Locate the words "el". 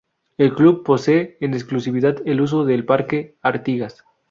0.39-0.55, 2.27-2.41